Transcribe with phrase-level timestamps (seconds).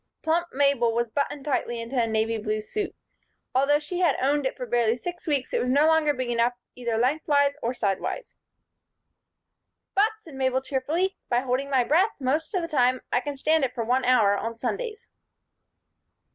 [0.23, 2.95] Plump Mabel was buttoned tightly into a navy blue suit.
[3.53, 6.53] Although she had owned it for barely six weeks it was no longer big enough
[6.73, 8.33] either lengthwise or sidewise.
[9.93, 13.63] "But," said Mabel, cheerfully, "by holding my breath most of the time I can stand
[13.63, 15.07] it for one hour on Sundays."